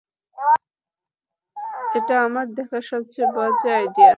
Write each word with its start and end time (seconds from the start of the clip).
এটা 1.97 2.15
আমার 2.27 2.45
দেখা 2.57 2.79
সবচেয়ে 2.89 3.27
বাজে 3.35 3.69
আইডিয়া। 3.77 4.09